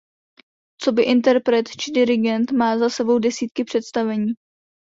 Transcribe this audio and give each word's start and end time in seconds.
Coby 0.83 1.03
interpret 1.13 1.69
či 1.69 1.91
dirigent 1.93 2.51
má 2.57 2.77
za 2.77 2.89
sebou 2.89 3.19
desítky 3.19 3.63
představení. 3.63 4.33